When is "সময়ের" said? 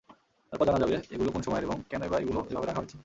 1.41-1.63